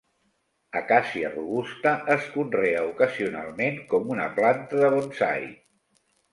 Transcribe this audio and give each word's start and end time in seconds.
Acàcia 0.79 1.29
robusta 1.33 1.91
es 2.15 2.25
conrea 2.39 2.81
ocasionalment 2.89 3.79
com 3.95 4.11
una 4.17 4.29
planta 4.41 4.85
de 4.85 4.93
bonsai. 4.99 5.49